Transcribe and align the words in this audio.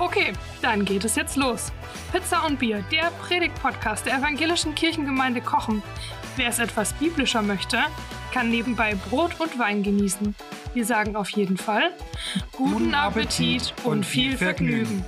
Okay, 0.00 0.32
dann 0.62 0.84
geht 0.84 1.04
es 1.04 1.16
jetzt 1.16 1.34
los. 1.36 1.72
Pizza 2.12 2.46
und 2.46 2.60
Bier, 2.60 2.84
der 2.92 3.10
Predigt-Podcast 3.20 4.06
der 4.06 4.18
evangelischen 4.18 4.76
Kirchengemeinde 4.76 5.40
Kochen. 5.40 5.82
Wer 6.36 6.50
es 6.50 6.60
etwas 6.60 6.92
biblischer 6.92 7.42
möchte, 7.42 7.78
kann 8.32 8.48
nebenbei 8.48 8.94
Brot 8.94 9.40
und 9.40 9.58
Wein 9.58 9.82
genießen. 9.82 10.36
Wir 10.72 10.84
sagen 10.84 11.16
auf 11.16 11.30
jeden 11.30 11.56
Fall 11.56 11.90
guten 12.52 12.94
Appetit 12.94 13.74
und 13.82 14.06
viel 14.06 14.36
Vergnügen. 14.36 15.04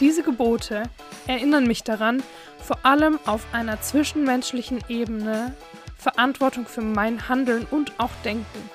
Diese 0.00 0.24
Gebote 0.24 0.82
erinnern 1.28 1.68
mich 1.68 1.84
daran, 1.84 2.24
vor 2.58 2.78
allem 2.82 3.20
auf 3.24 3.46
einer 3.52 3.80
zwischenmenschlichen 3.80 4.82
Ebene 4.88 5.54
Verantwortung 5.96 6.66
für 6.66 6.82
mein 6.82 7.28
Handeln 7.28 7.68
und 7.70 7.92
auch 7.98 8.10
Denken 8.24 8.68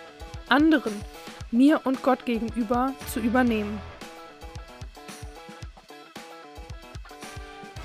anderen 0.50 0.94
mir 1.52 1.82
und 1.86 2.04
Gott 2.04 2.26
gegenüber 2.26 2.94
zu 3.12 3.20
übernehmen. 3.20 3.80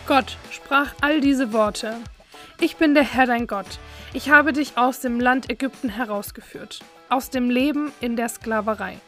Gott 0.06 0.37
sprach 0.50 0.95
all 1.00 1.20
diese 1.20 1.52
Worte. 1.52 1.96
Ich 2.60 2.76
bin 2.76 2.95
der 2.95 3.04
Herr 3.04 3.26
dein 3.26 3.46
Gott. 3.46 3.79
Ich 4.12 4.30
habe 4.30 4.52
dich 4.52 4.76
aus 4.76 5.01
dem 5.01 5.18
Land 5.18 5.51
Ägypten 5.51 5.88
herausgeführt, 5.88 6.80
aus 7.09 7.30
dem 7.30 7.51
Leben 7.51 7.90
in 8.01 8.16
der 8.16 8.29
Sklaverei. 8.29 8.98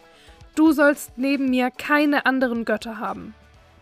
Du 0.54 0.72
sollst 0.72 1.18
neben 1.18 1.50
mir 1.50 1.70
keine 1.70 2.24
anderen 2.24 2.64
Götter 2.64 2.98
haben. 2.98 3.34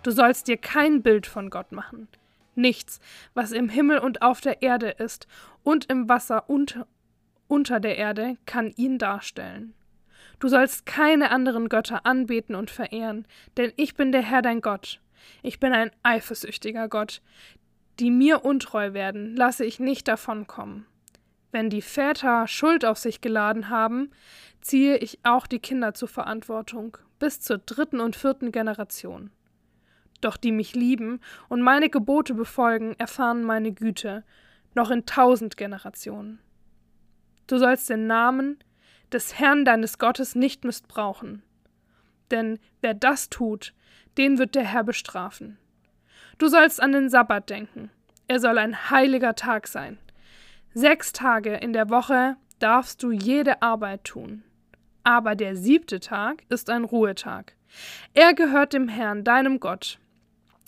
Du 0.02 0.10
sollst 0.10 0.48
dir 0.48 0.56
kein 0.56 1.02
Bild 1.02 1.26
von 1.26 1.50
Gott 1.50 1.70
machen. 1.70 2.08
Nichts, 2.56 3.00
was 3.32 3.52
im 3.52 3.68
Himmel 3.68 3.98
und 3.98 4.22
auf 4.22 4.40
der 4.40 4.60
Erde 4.60 4.90
ist 4.90 5.28
und 5.62 5.86
im 5.86 6.08
Wasser 6.08 6.50
und 6.50 6.84
unter 7.46 7.78
der 7.78 7.96
Erde, 7.96 8.36
kann 8.44 8.72
ihn 8.76 8.98
darstellen. 8.98 9.72
Du 10.38 10.48
sollst 10.48 10.86
keine 10.86 11.30
anderen 11.30 11.68
Götter 11.68 12.06
anbeten 12.06 12.54
und 12.54 12.70
verehren, 12.70 13.26
denn 13.56 13.72
ich 13.76 13.94
bin 13.94 14.12
der 14.12 14.22
Herr 14.22 14.42
dein 14.42 14.60
Gott. 14.60 15.00
Ich 15.42 15.60
bin 15.60 15.72
ein 15.72 15.90
eifersüchtiger 16.02 16.88
Gott. 16.88 17.22
Die 18.00 18.10
mir 18.10 18.44
untreu 18.44 18.92
werden, 18.92 19.36
lasse 19.36 19.64
ich 19.64 19.78
nicht 19.78 20.08
davonkommen. 20.08 20.86
Wenn 21.52 21.70
die 21.70 21.82
Väter 21.82 22.48
Schuld 22.48 22.84
auf 22.84 22.98
sich 22.98 23.20
geladen 23.20 23.68
haben, 23.68 24.10
ziehe 24.60 24.96
ich 24.96 25.20
auch 25.22 25.46
die 25.46 25.60
Kinder 25.60 25.94
zur 25.94 26.08
Verantwortung, 26.08 26.98
bis 27.20 27.40
zur 27.40 27.58
dritten 27.58 28.00
und 28.00 28.16
vierten 28.16 28.50
Generation. 28.50 29.30
Doch 30.20 30.36
die 30.36 30.50
mich 30.50 30.74
lieben 30.74 31.20
und 31.48 31.62
meine 31.62 31.90
Gebote 31.90 32.34
befolgen, 32.34 32.94
erfahren 32.98 33.44
meine 33.44 33.72
Güte, 33.72 34.24
noch 34.74 34.90
in 34.90 35.06
tausend 35.06 35.56
Generationen. 35.56 36.40
Du 37.46 37.58
sollst 37.58 37.90
den 37.90 38.06
Namen, 38.06 38.58
des 39.12 39.38
Herrn 39.38 39.64
deines 39.64 39.98
Gottes 39.98 40.34
nicht 40.34 40.64
missbrauchen. 40.64 41.42
Denn 42.30 42.58
wer 42.80 42.94
das 42.94 43.28
tut, 43.28 43.74
den 44.16 44.38
wird 44.38 44.54
der 44.54 44.64
Herr 44.64 44.84
bestrafen. 44.84 45.58
Du 46.38 46.48
sollst 46.48 46.82
an 46.82 46.92
den 46.92 47.08
Sabbat 47.08 47.50
denken. 47.50 47.90
Er 48.26 48.40
soll 48.40 48.58
ein 48.58 48.90
heiliger 48.90 49.34
Tag 49.34 49.68
sein. 49.68 49.98
Sechs 50.72 51.12
Tage 51.12 51.54
in 51.54 51.72
der 51.72 51.90
Woche 51.90 52.36
darfst 52.58 53.02
du 53.02 53.12
jede 53.12 53.62
Arbeit 53.62 54.04
tun. 54.04 54.42
Aber 55.04 55.34
der 55.34 55.54
siebte 55.54 56.00
Tag 56.00 56.42
ist 56.48 56.70
ein 56.70 56.84
Ruhetag. 56.84 57.54
Er 58.14 58.34
gehört 58.34 58.72
dem 58.72 58.88
Herrn, 58.88 59.22
deinem 59.22 59.60
Gott. 59.60 59.98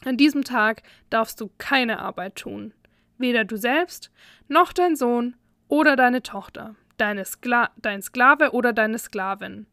An 0.04 0.16
diesem 0.16 0.44
Tag 0.44 0.82
darfst 1.10 1.40
du 1.40 1.50
keine 1.58 1.98
Arbeit 1.98 2.36
tun. 2.36 2.74
Weder 3.18 3.44
du 3.44 3.56
selbst, 3.56 4.10
noch 4.46 4.72
dein 4.72 4.94
Sohn 4.94 5.36
oder 5.68 5.96
deine 5.96 6.22
Tochter, 6.22 6.76
deine 6.98 7.24
Skla 7.24 7.70
dein 7.76 8.02
Sklave 8.02 8.52
oder 8.52 8.72
deine 8.72 8.98
Sklavin, 8.98 9.66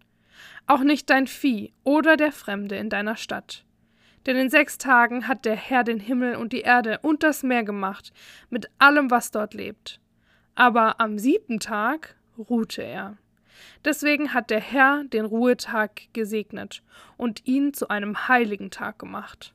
auch 0.67 0.81
nicht 0.81 1.09
dein 1.09 1.27
Vieh 1.27 1.73
oder 1.83 2.17
der 2.17 2.31
Fremde 2.31 2.75
in 2.75 2.89
deiner 2.89 3.15
Stadt. 3.15 3.65
Denn 4.25 4.37
in 4.37 4.49
sechs 4.49 4.77
Tagen 4.77 5.27
hat 5.27 5.45
der 5.45 5.55
Herr 5.55 5.83
den 5.83 5.99
Himmel 5.99 6.35
und 6.35 6.53
die 6.53 6.61
Erde 6.61 6.99
und 7.01 7.23
das 7.23 7.43
Meer 7.43 7.63
gemacht, 7.63 8.13
mit 8.49 8.69
allem, 8.79 9.11
was 9.11 9.31
dort 9.31 9.53
lebt. 9.53 9.99
Aber 10.55 11.01
am 11.01 11.17
siebten 11.17 11.59
Tag 11.59 12.15
ruhte 12.37 12.83
er. 12.83 13.17
Deswegen 13.83 14.33
hat 14.33 14.49
der 14.49 14.61
Herr 14.61 15.03
den 15.03 15.25
Ruhetag 15.25 16.13
gesegnet 16.13 16.83
und 17.17 17.45
ihn 17.45 17.73
zu 17.73 17.89
einem 17.89 18.27
heiligen 18.27 18.71
Tag 18.71 18.99
gemacht. 18.99 19.53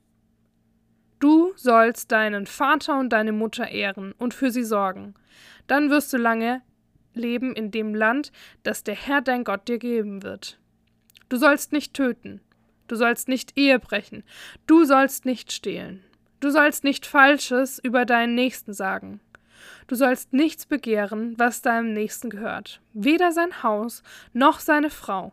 Du 1.19 1.53
sollst 1.57 2.12
deinen 2.12 2.47
Vater 2.47 2.99
und 2.99 3.11
deine 3.11 3.33
Mutter 3.33 3.69
ehren 3.69 4.12
und 4.19 4.34
für 4.34 4.51
sie 4.51 4.62
sorgen. 4.62 5.15
Dann 5.67 5.91
wirst 5.91 6.12
du 6.12 6.17
lange 6.17 6.62
leben 7.19 7.55
in 7.55 7.71
dem 7.71 7.95
Land, 7.95 8.33
das 8.62 8.84
der 8.84 8.95
Herr 8.95 9.21
dein 9.21 9.45
Gott 9.45 9.69
dir 9.69 9.79
geben 9.79 10.23
wird. 10.23 10.59
Du 11.29 11.37
sollst 11.37 11.73
nicht 11.73 11.93
töten, 11.93 12.41
du 12.87 12.97
sollst 12.97 13.29
nicht 13.29 13.59
Ehe 13.59 13.79
brechen, 13.79 14.25
du 14.67 14.84
sollst 14.84 15.27
nicht 15.27 15.53
stehlen, 15.53 16.03
du 16.41 16.51
sollst 16.51 16.84
nicht 16.84 17.05
Falsches 17.05 17.78
über 17.78 18.07
deinen 18.07 18.34
Nächsten 18.34 18.73
sagen. 18.73 19.21
Du 19.89 19.95
sollst 19.95 20.33
nichts 20.33 20.67
begehren, 20.67 21.34
was 21.39 21.62
deinem 21.62 21.93
Nächsten 21.93 22.31
gehört, 22.31 22.81
weder 22.93 23.33
sein 23.33 23.62
Haus 23.62 24.03
noch 24.33 24.61
seine 24.61 24.91
Frau, 24.91 25.33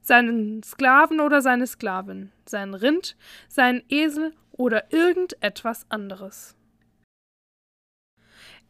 seinen 0.00 0.62
Sklaven 0.62 1.20
oder 1.20 1.42
seine 1.42 1.66
Sklavin, 1.66 2.32
sein 2.46 2.74
Rind, 2.74 3.16
seinen 3.48 3.82
Esel 3.88 4.32
oder 4.52 4.92
irgendetwas 4.92 5.84
anderes. 5.90 6.56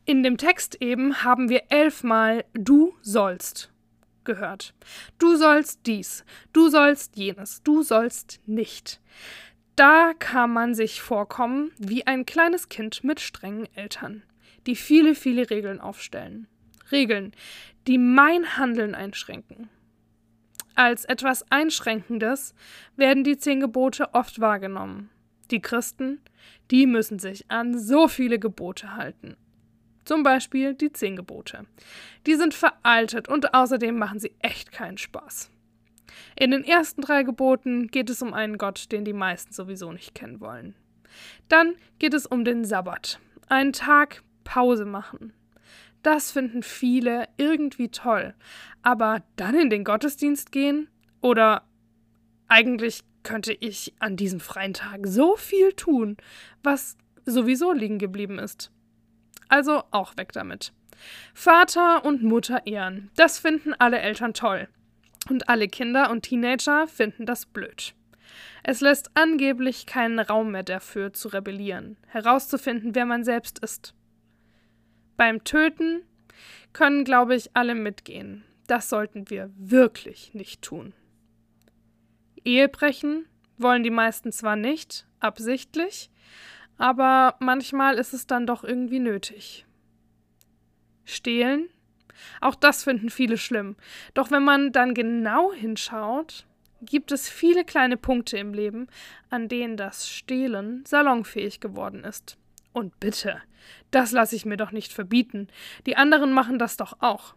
In 0.09 0.23
dem 0.23 0.37
Text 0.37 0.81
eben 0.81 1.25
haben 1.25 1.49
wir 1.49 1.65
elfmal 1.69 2.45
du 2.55 2.95
sollst 3.03 3.73
gehört. 4.23 4.73
Du 5.19 5.35
sollst 5.35 5.81
dies, 5.85 6.25
du 6.53 6.69
sollst 6.69 7.17
jenes, 7.17 7.61
du 7.65 7.83
sollst 7.83 8.41
nicht. 8.47 9.01
Da 9.75 10.13
kann 10.17 10.53
man 10.53 10.77
sich 10.77 11.03
vorkommen 11.03 11.73
wie 11.79 12.07
ein 12.07 12.25
kleines 12.25 12.69
Kind 12.69 13.03
mit 13.03 13.19
strengen 13.19 13.67
Eltern, 13.75 14.23
die 14.69 14.77
viele, 14.77 15.17
viele 15.17 15.51
Regeln 15.51 15.81
aufstellen. 15.81 16.47
Regeln, 16.93 17.33
die 17.89 17.99
mein 17.99 18.57
Handeln 18.57 18.95
einschränken. 18.95 19.71
Als 20.77 21.05
etwas 21.05 21.51
Einschränkendes 21.51 22.55
werden 22.95 23.25
die 23.25 23.39
zehn 23.39 23.59
Gebote 23.59 24.15
oft 24.15 24.41
wahrgenommen. 24.41 25.11
Die 25.51 25.61
Christen, 25.61 26.21
die 26.71 26.87
müssen 26.87 27.19
sich 27.19 27.51
an 27.51 27.77
so 27.77 28.07
viele 28.07 28.39
Gebote 28.39 28.95
halten 28.95 29.37
zum 30.07 30.23
Beispiel 30.23 30.75
die 30.75 30.93
Zehn 30.93 31.17
Gebote. 31.17 31.67
Die 32.27 32.35
sind 32.35 32.55
veraltet 32.55 33.29
und 33.29 33.53
außerdem 33.55 33.99
machen 33.99 34.19
sie 34.19 34.33
echt 34.41 34.73
keinen 34.73 34.99
Spaß. 34.99 35.51
In 36.37 36.51
den 36.53 36.65
ersten 36.65 37.03
drei 37.03 37.23
Geboten 37.23 37.89
geht 37.89 38.09
es 38.09 38.23
um 38.23 38.33
einen 38.33 38.57
Gott, 38.57 38.91
den 38.93 39.05
die 39.05 39.13
meisten 39.13 39.53
sowieso 39.53 39.93
nicht 39.93 40.15
kennen 40.15 40.41
wollen. 40.41 40.75
Dann 41.49 41.75
geht 41.99 42.15
es 42.15 42.27
um 42.27 42.45
den 42.45 42.65
Sabbat, 42.65 43.21
einen 43.49 43.73
Tag 43.73 44.23
Pause 44.45 44.85
machen. 44.85 45.33
Das 46.03 46.31
finden 46.31 46.63
viele 46.63 47.29
irgendwie 47.37 47.89
toll, 47.89 48.35
aber 48.83 49.23
dann 49.35 49.55
in 49.59 49.71
den 49.71 49.83
Gottesdienst 49.83 50.53
gehen? 50.53 50.89
Oder 51.21 51.65
eigentlich 52.47 53.03
könnte 53.25 53.53
ich 53.53 53.95
an 53.99 54.17
diesem 54.17 54.39
freien 54.39 54.73
Tag 54.73 55.01
so 55.07 55.35
viel 55.37 55.73
tun, 55.73 56.17
was 56.63 56.97
sowieso 57.25 57.73
liegen 57.73 57.99
geblieben 57.99 58.39
ist. 58.39 58.71
Also 59.49 59.85
auch 59.91 60.17
weg 60.17 60.33
damit. 60.33 60.73
Vater 61.35 62.05
und 62.05 62.23
Mutter 62.23 62.67
ehren. 62.67 63.11
Das 63.17 63.39
finden 63.39 63.75
alle 63.75 63.99
Eltern 63.99 64.35
toll. 64.35 64.69
Und 65.29 65.49
alle 65.49 65.69
Kinder 65.69 66.11
und 66.11 66.23
Teenager 66.23 66.87
finden 66.89 67.27
das 67.27 67.47
blöd. 67.47 67.95
Es 68.63 68.81
lässt 68.81 69.11
angeblich 69.15 69.87
keinen 69.87 70.19
Raum 70.19 70.53
mehr 70.53 70.63
dafür 70.63 71.13
zu 71.13 71.29
rebellieren, 71.29 71.97
herauszufinden, 72.09 72.95
wer 72.95 73.07
man 73.07 73.25
selbst 73.25 73.59
ist. 73.61 73.95
Beim 75.17 75.45
Töten 75.45 76.03
können, 76.73 77.05
glaube 77.05 77.35
ich, 77.35 77.51
alle 77.55 77.75
mitgehen. 77.75 78.45
Das 78.67 78.89
sollten 78.89 79.31
wir 79.31 79.51
wirklich 79.57 80.35
nicht 80.35 80.63
tun. 80.63 80.93
Ehebrechen 82.45 83.27
wollen 83.59 83.83
die 83.83 83.91
meisten 83.91 84.33
zwar 84.33 84.57
nicht, 84.57 85.07
absichtlich, 85.21 86.11
aber 86.79 87.37
manchmal 87.41 87.97
ist 87.97 88.13
es 88.13 88.27
dann 88.27 88.47
doch 88.47 88.65
irgendwie 88.65 88.99
nötig. 88.99 89.67
Stehlen? 91.05 91.69
Auch 92.41 92.55
das 92.55 92.85
finden 92.85 93.11
viele 93.11 93.39
schlimm. 93.39 93.77
Doch 94.15 94.31
wenn 94.31 94.45
man 94.45 94.73
dann 94.73 94.95
genau 94.95 95.53
hinschaut, 95.53 96.47
gibt 96.83 97.13
es 97.13 97.29
viele 97.29 97.65
kleine 97.65 97.97
Punkte 97.97 98.39
im 98.39 98.55
Leben, 98.55 98.89
an 99.31 99.49
denen 99.49 99.77
das 99.77 100.09
Stehlen 100.09 100.85
salonfähig 100.87 101.61
geworden 101.61 102.05
ist. 102.05 102.37
Und 102.73 102.99
bitte, 103.01 103.41
das 103.91 104.13
lasse 104.13 104.37
ich 104.37 104.45
mir 104.45 104.57
doch 104.57 104.73
nicht 104.73 104.93
verbieten. 104.93 105.49
Die 105.87 105.97
anderen 105.97 106.33
machen 106.33 106.59
das 106.59 106.77
doch 106.77 106.99
auch. 107.01 107.35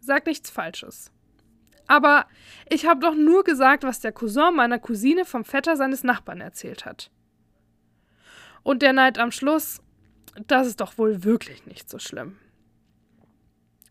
Sag 0.00 0.26
nichts 0.26 0.50
Falsches. 0.50 1.10
Aber 1.86 2.26
ich 2.68 2.86
habe 2.86 3.00
doch 3.00 3.14
nur 3.14 3.44
gesagt, 3.44 3.82
was 3.82 4.00
der 4.00 4.12
Cousin 4.12 4.54
meiner 4.54 4.78
Cousine 4.78 5.24
vom 5.24 5.44
Vetter 5.44 5.76
seines 5.76 6.04
Nachbarn 6.04 6.40
erzählt 6.40 6.84
hat. 6.84 7.10
Und 8.64 8.82
der 8.82 8.92
Neid 8.92 9.18
am 9.18 9.30
Schluss, 9.30 9.80
das 10.48 10.66
ist 10.66 10.80
doch 10.80 10.98
wohl 10.98 11.22
wirklich 11.22 11.66
nicht 11.66 11.88
so 11.88 12.00
schlimm. 12.00 12.36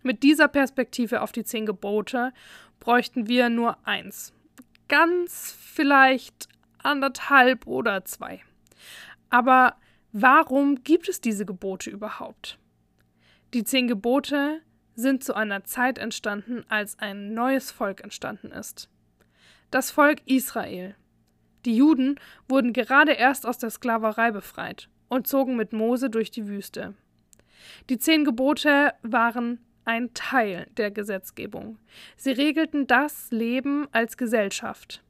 Mit 0.01 0.23
dieser 0.23 0.49
Perspektive 0.49 1.21
auf 1.21 1.31
die 1.31 1.45
zehn 1.45 1.65
Gebote 1.65 2.33
bräuchten 2.81 3.27
wir 3.27 3.47
nur 3.47 3.77
eins. 3.87 4.33
Ganz 4.89 5.55
vielleicht 5.57 6.49
anderthalb 6.79 7.65
oder 7.65 8.03
zwei. 8.03 8.41
Aber 9.29 9.77
warum 10.11 10.83
gibt 10.83 11.07
es 11.07 11.21
diese 11.21 11.45
Gebote 11.45 11.89
überhaupt? 11.89 12.59
Die 13.53 13.63
zehn 13.63 13.87
Gebote 13.87 14.61
sind 14.95 15.23
zu 15.23 15.35
einer 15.35 15.63
Zeit 15.63 15.97
entstanden, 15.97 16.65
als 16.67 16.99
ein 16.99 17.33
neues 17.33 17.71
Volk 17.71 18.01
entstanden 18.01 18.51
ist. 18.51 18.89
Das 19.71 19.89
Volk 19.89 20.21
Israel. 20.25 20.95
Die 21.65 21.75
Juden 21.75 22.19
wurden 22.47 22.73
gerade 22.73 23.13
erst 23.13 23.45
aus 23.45 23.57
der 23.57 23.69
Sklaverei 23.69 24.31
befreit 24.31 24.89
und 25.07 25.27
zogen 25.27 25.55
mit 25.55 25.73
Mose 25.73 26.09
durch 26.09 26.31
die 26.31 26.47
Wüste. 26.47 26.93
Die 27.89 27.97
zehn 27.97 28.25
Gebote 28.25 28.93
waren 29.01 29.59
ein 29.85 30.13
Teil 30.13 30.67
der 30.77 30.91
Gesetzgebung. 30.91 31.77
Sie 32.15 32.31
regelten 32.31 32.87
das 32.87 33.31
Leben 33.31 33.87
als 33.91 34.17
Gesellschaft. 34.17 35.03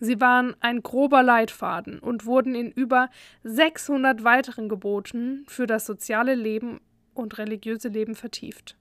Sie 0.00 0.20
waren 0.20 0.54
ein 0.60 0.82
grober 0.82 1.22
Leitfaden 1.22 1.98
und 1.98 2.24
wurden 2.24 2.54
in 2.54 2.70
über 2.70 3.10
600 3.42 4.22
weiteren 4.22 4.68
Geboten 4.68 5.44
für 5.48 5.66
das 5.66 5.86
soziale 5.86 6.34
Leben 6.34 6.80
und 7.14 7.38
religiöse 7.38 7.88
Leben 7.88 8.14
vertieft. 8.14 8.76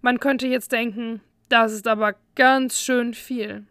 Man 0.00 0.20
könnte 0.20 0.46
jetzt 0.46 0.72
denken, 0.72 1.20
das 1.48 1.72
ist 1.72 1.86
aber 1.86 2.14
ganz 2.34 2.80
schön 2.80 3.12
viel. 3.14 3.66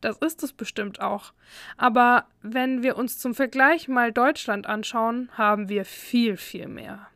Das 0.00 0.16
ist 0.18 0.42
es 0.42 0.52
bestimmt 0.52 1.00
auch. 1.00 1.32
Aber 1.76 2.26
wenn 2.42 2.82
wir 2.82 2.96
uns 2.96 3.18
zum 3.18 3.34
Vergleich 3.34 3.88
mal 3.88 4.12
Deutschland 4.12 4.66
anschauen, 4.66 5.30
haben 5.36 5.68
wir 5.68 5.84
viel, 5.84 6.36
viel 6.36 6.68
mehr. 6.68 7.08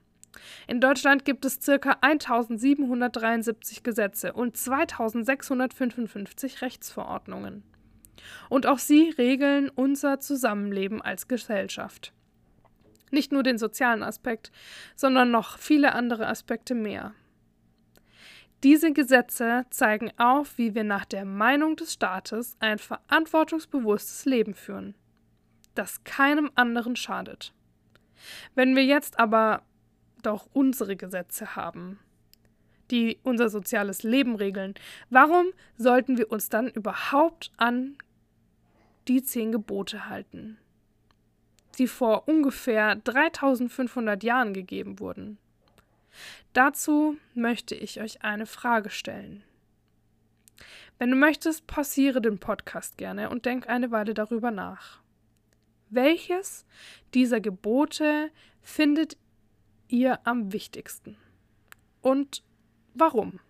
In 0.66 0.80
Deutschland 0.80 1.24
gibt 1.24 1.44
es 1.44 1.60
ca. 1.60 1.96
1773 2.00 3.82
Gesetze 3.82 4.32
und 4.32 4.56
2655 4.56 6.62
Rechtsverordnungen. 6.62 7.62
Und 8.48 8.66
auch 8.66 8.78
sie 8.78 9.10
regeln 9.16 9.70
unser 9.70 10.20
Zusammenleben 10.20 11.02
als 11.02 11.28
Gesellschaft. 11.28 12.12
Nicht 13.10 13.32
nur 13.32 13.42
den 13.42 13.58
sozialen 13.58 14.02
Aspekt, 14.02 14.50
sondern 14.96 15.30
noch 15.30 15.58
viele 15.58 15.94
andere 15.94 16.26
Aspekte 16.26 16.74
mehr. 16.74 17.12
Diese 18.64 18.94
Gesetze 18.94 19.66
zeigen 19.68 20.10
auf, 20.16 20.56
wie 20.56 20.74
wir 20.74 20.84
nach 20.84 21.04
der 21.04 21.26
Meinung 21.26 21.76
des 21.76 21.92
Staates 21.92 22.56
ein 22.60 22.78
verantwortungsbewusstes 22.78 24.24
Leben 24.24 24.54
führen, 24.54 24.94
das 25.74 26.02
keinem 26.04 26.50
anderen 26.54 26.96
schadet. 26.96 27.52
Wenn 28.54 28.74
wir 28.74 28.82
jetzt 28.82 29.18
aber 29.18 29.60
doch 30.22 30.48
unsere 30.54 30.96
Gesetze 30.96 31.56
haben, 31.56 31.98
die 32.90 33.18
unser 33.22 33.50
soziales 33.50 34.02
Leben 34.02 34.34
regeln, 34.34 34.72
warum 35.10 35.48
sollten 35.76 36.16
wir 36.16 36.32
uns 36.32 36.48
dann 36.48 36.68
überhaupt 36.68 37.52
an 37.58 37.98
die 39.08 39.22
zehn 39.22 39.52
Gebote 39.52 40.08
halten, 40.08 40.56
die 41.76 41.86
vor 41.86 42.28
ungefähr 42.28 42.96
3500 42.96 44.24
Jahren 44.24 44.54
gegeben 44.54 45.00
wurden? 45.00 45.36
Dazu 46.52 47.16
möchte 47.34 47.74
ich 47.74 48.00
euch 48.00 48.22
eine 48.22 48.46
Frage 48.46 48.90
stellen. 48.90 49.42
Wenn 50.98 51.10
du 51.10 51.16
möchtest, 51.16 51.66
pausiere 51.66 52.20
den 52.20 52.38
Podcast 52.38 52.96
gerne 52.98 53.30
und 53.30 53.46
denk 53.46 53.68
eine 53.68 53.90
Weile 53.90 54.14
darüber 54.14 54.50
nach. 54.50 55.00
Welches 55.90 56.64
dieser 57.14 57.40
Gebote 57.40 58.30
findet 58.62 59.16
ihr 59.88 60.20
am 60.24 60.52
wichtigsten? 60.52 61.16
Und 62.00 62.42
warum? 62.94 63.40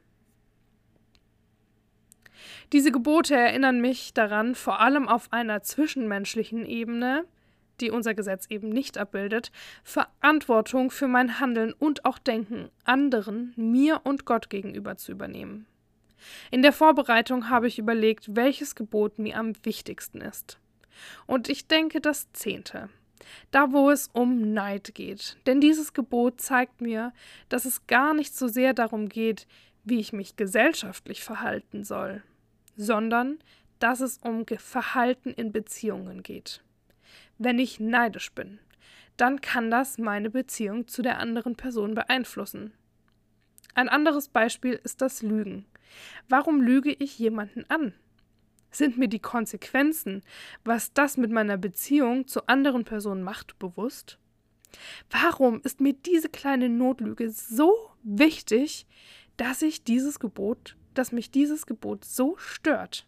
Diese 2.73 2.91
Gebote 2.91 3.35
erinnern 3.35 3.81
mich 3.81 4.15
daran, 4.15 4.55
vor 4.55 4.81
allem 4.81 5.09
auf 5.09 5.33
einer 5.33 5.63
zwischenmenschlichen 5.63 6.67
Ebene, 6.67 7.25
die 7.81 7.91
unser 7.91 8.15
Gesetz 8.15 8.47
eben 8.49 8.69
nicht 8.69 8.99
abbildet, 8.99 9.51
Verantwortung 9.83 10.91
für 10.91 11.09
mein 11.09 11.41
Handeln 11.41 11.73
und 11.73 12.05
auch 12.05 12.19
Denken 12.19 12.71
anderen, 12.85 13.53
mir 13.57 14.01
und 14.05 14.25
Gott 14.25 14.51
gegenüber 14.51 14.97
zu 14.97 15.13
übernehmen. 15.13 15.67
In 16.51 16.63
der 16.63 16.73
Vorbereitung 16.73 17.51
habe 17.51 17.69
ich 17.69 17.79
überlegt, 17.79 18.35
welches 18.37 18.75
Gebot 18.75 19.19
mir 19.19 19.37
am 19.37 19.53
wichtigsten 19.63 20.21
ist. 20.21 20.59
Und 21.27 21.49
ich 21.49 21.67
denke 21.67 22.01
das 22.01 22.33
zehnte. 22.33 22.89
Da, 23.51 23.73
wo 23.73 23.91
es 23.91 24.09
um 24.13 24.53
Neid 24.53 24.95
geht. 24.95 25.37
Denn 25.47 25.61
dieses 25.61 25.93
Gebot 25.93 26.41
zeigt 26.41 26.81
mir, 26.81 27.13
dass 27.49 27.65
es 27.65 27.87
gar 27.87 28.15
nicht 28.15 28.37
so 28.37 28.49
sehr 28.49 28.75
darum 28.75 29.09
geht, 29.09 29.47
wie 29.85 30.01
ich 30.01 30.13
mich 30.13 30.37
gesellschaftlich 30.37 31.23
verhalten 31.23 31.85
soll, 31.85 32.23
sondern 32.77 33.39
dass 33.79 34.01
es 34.01 34.19
um 34.19 34.45
Verhalten 34.47 35.31
in 35.31 35.53
Beziehungen 35.53 36.23
geht. 36.23 36.63
Wenn 37.39 37.59
ich 37.59 37.81
neidisch 37.81 38.33
bin, 38.33 38.59
dann 39.17 39.41
kann 39.41 39.71
das 39.71 39.99
meine 39.99 40.31
Beziehung 40.31 40.87
zu 40.89 41.03
der 41.03 41.19
anderen 41.19 41.57
Person 41.57 41.95
beeinflussen. 41.95 42.73
Ein 43.75 43.89
anderes 43.89 44.29
Beispiel 44.29 44.79
ist 44.85 45.01
das 45.01 45.23
Lügen. 45.23 45.67
Warum 46.29 46.61
lüge 46.61 46.93
ich 46.93 47.19
jemanden 47.19 47.65
an? 47.69 47.93
Sind 48.71 48.99
mir 48.99 49.09
die 49.09 49.21
Konsequenzen, 49.21 50.23
was 50.65 50.93
das 50.93 51.17
mit 51.17 51.31
meiner 51.31 51.57
Beziehung 51.57 52.27
zu 52.27 52.47
anderen 52.47 52.85
Personen 52.85 53.23
macht, 53.23 53.59
bewusst? 53.59 54.19
Warum 55.11 55.61
ist 55.63 55.81
mir 55.81 55.93
diese 55.93 56.29
kleine 56.29 56.69
Notlüge 56.69 57.31
so 57.31 57.73
wichtig, 58.03 58.87
dass 59.37 59.63
ich 59.63 59.85
dieses 59.85 60.19
Gebot, 60.19 60.77
dass 60.95 61.13
mich 61.13 61.31
dieses 61.31 61.67
Gebot 61.67 62.05
so 62.05 62.37
stört? 62.37 63.07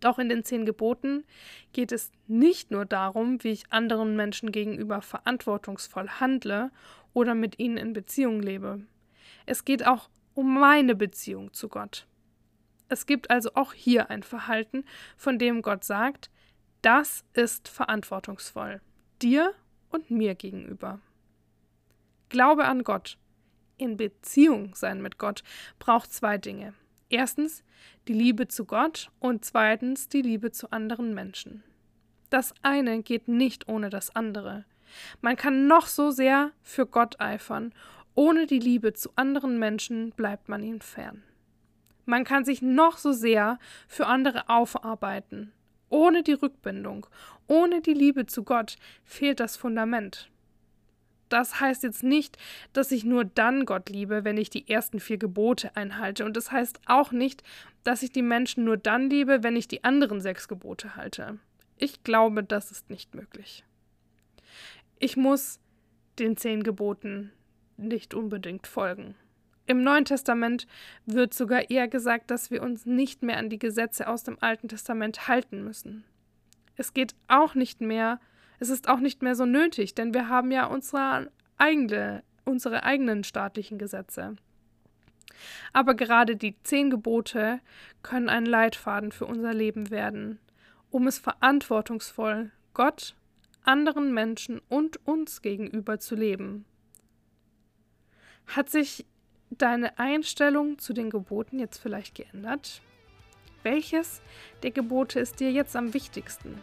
Doch 0.00 0.18
in 0.18 0.28
den 0.28 0.44
zehn 0.44 0.66
Geboten 0.66 1.24
geht 1.72 1.92
es 1.92 2.12
nicht 2.26 2.70
nur 2.70 2.84
darum, 2.84 3.42
wie 3.42 3.50
ich 3.52 3.72
anderen 3.72 4.14
Menschen 4.16 4.52
gegenüber 4.52 5.00
verantwortungsvoll 5.00 6.08
handle 6.20 6.70
oder 7.12 7.34
mit 7.34 7.58
ihnen 7.58 7.76
in 7.76 7.92
Beziehung 7.92 8.40
lebe. 8.40 8.82
Es 9.46 9.64
geht 9.64 9.86
auch 9.86 10.10
um 10.34 10.58
meine 10.58 10.94
Beziehung 10.94 11.52
zu 11.54 11.68
Gott. 11.68 12.06
Es 12.88 13.06
gibt 13.06 13.30
also 13.30 13.50
auch 13.54 13.72
hier 13.72 14.10
ein 14.10 14.22
Verhalten, 14.22 14.84
von 15.16 15.38
dem 15.38 15.62
Gott 15.62 15.82
sagt, 15.82 16.30
das 16.82 17.24
ist 17.32 17.68
verantwortungsvoll, 17.68 18.80
dir 19.22 19.54
und 19.90 20.10
mir 20.10 20.34
gegenüber. 20.34 21.00
Glaube 22.28 22.66
an 22.66 22.84
Gott, 22.84 23.18
in 23.78 23.96
Beziehung 23.96 24.74
sein 24.74 25.02
mit 25.02 25.18
Gott, 25.18 25.42
braucht 25.78 26.12
zwei 26.12 26.38
Dinge. 26.38 26.74
Erstens 27.08 27.62
die 28.08 28.14
Liebe 28.14 28.48
zu 28.48 28.64
Gott 28.64 29.10
und 29.20 29.44
zweitens 29.44 30.08
die 30.08 30.22
Liebe 30.22 30.50
zu 30.50 30.70
anderen 30.72 31.14
Menschen. 31.14 31.62
Das 32.30 32.52
eine 32.62 33.02
geht 33.02 33.28
nicht 33.28 33.68
ohne 33.68 33.90
das 33.90 34.14
andere. 34.16 34.64
Man 35.20 35.36
kann 35.36 35.68
noch 35.68 35.86
so 35.86 36.10
sehr 36.10 36.52
für 36.62 36.86
Gott 36.86 37.20
eifern, 37.20 37.72
ohne 38.14 38.46
die 38.46 38.58
Liebe 38.58 38.92
zu 38.92 39.10
anderen 39.14 39.58
Menschen 39.58 40.10
bleibt 40.10 40.48
man 40.48 40.62
ihm 40.62 40.80
fern. 40.80 41.22
Man 42.06 42.24
kann 42.24 42.44
sich 42.44 42.62
noch 42.62 42.98
so 42.98 43.12
sehr 43.12 43.58
für 43.88 44.06
andere 44.06 44.48
aufarbeiten. 44.48 45.52
Ohne 45.88 46.24
die 46.24 46.32
Rückbindung, 46.32 47.06
ohne 47.46 47.80
die 47.80 47.94
Liebe 47.94 48.26
zu 48.26 48.42
Gott 48.42 48.76
fehlt 49.04 49.38
das 49.38 49.56
Fundament. 49.56 50.30
Das 51.28 51.60
heißt 51.60 51.82
jetzt 51.82 52.02
nicht, 52.02 52.38
dass 52.72 52.92
ich 52.92 53.04
nur 53.04 53.24
dann 53.24 53.64
Gott 53.64 53.88
liebe, 53.88 54.24
wenn 54.24 54.36
ich 54.36 54.50
die 54.50 54.68
ersten 54.68 55.00
vier 55.00 55.18
Gebote 55.18 55.74
einhalte. 55.76 56.24
Und 56.24 56.36
das 56.36 56.52
heißt 56.52 56.80
auch 56.86 57.12
nicht, 57.12 57.42
dass 57.84 58.02
ich 58.02 58.12
die 58.12 58.22
Menschen 58.22 58.64
nur 58.64 58.76
dann 58.76 59.10
liebe, 59.10 59.42
wenn 59.42 59.56
ich 59.56 59.68
die 59.68 59.84
anderen 59.84 60.20
sechs 60.20 60.48
Gebote 60.48 60.96
halte. 60.96 61.38
Ich 61.76 62.04
glaube, 62.04 62.42
das 62.42 62.70
ist 62.70 62.90
nicht 62.90 63.14
möglich. 63.14 63.64
Ich 64.98 65.16
muss 65.16 65.60
den 66.18 66.36
zehn 66.36 66.62
Geboten 66.62 67.32
nicht 67.76 68.14
unbedingt 68.14 68.66
folgen. 68.66 69.14
Im 69.66 69.82
Neuen 69.82 70.04
Testament 70.04 70.66
wird 71.06 71.34
sogar 71.34 71.70
eher 71.70 71.88
gesagt, 71.88 72.30
dass 72.30 72.50
wir 72.50 72.62
uns 72.62 72.86
nicht 72.86 73.22
mehr 73.22 73.36
an 73.36 73.50
die 73.50 73.58
Gesetze 73.58 74.08
aus 74.08 74.22
dem 74.22 74.38
Alten 74.40 74.68
Testament 74.68 75.26
halten 75.28 75.64
müssen. 75.64 76.04
Es 76.76 76.94
geht 76.94 77.14
auch 77.26 77.54
nicht 77.54 77.80
mehr, 77.80 78.20
es 78.58 78.70
ist 78.70 78.88
auch 78.88 79.00
nicht 79.00 79.22
mehr 79.22 79.34
so 79.34 79.44
nötig, 79.44 79.94
denn 79.94 80.14
wir 80.14 80.28
haben 80.28 80.50
ja 80.50 80.66
unsere, 80.66 81.30
eigene, 81.58 82.22
unsere 82.44 82.82
eigenen 82.84 83.24
staatlichen 83.24 83.78
Gesetze. 83.78 84.36
Aber 85.72 85.94
gerade 85.94 86.36
die 86.36 86.56
zehn 86.62 86.90
Gebote 86.90 87.60
können 88.02 88.28
ein 88.28 88.46
Leitfaden 88.46 89.12
für 89.12 89.26
unser 89.26 89.52
Leben 89.52 89.90
werden, 89.90 90.38
um 90.90 91.06
es 91.06 91.18
verantwortungsvoll 91.18 92.52
Gott, 92.72 93.14
anderen 93.64 94.14
Menschen 94.14 94.60
und 94.68 95.04
uns 95.06 95.42
gegenüber 95.42 95.98
zu 95.98 96.14
leben. 96.14 96.64
Hat 98.46 98.70
sich 98.70 99.04
deine 99.50 99.98
Einstellung 99.98 100.78
zu 100.78 100.92
den 100.92 101.10
Geboten 101.10 101.58
jetzt 101.58 101.78
vielleicht 101.78 102.14
geändert? 102.14 102.80
Welches 103.62 104.22
der 104.62 104.70
Gebote 104.70 105.18
ist 105.18 105.40
dir 105.40 105.50
jetzt 105.50 105.74
am 105.74 105.92
wichtigsten? 105.92 106.62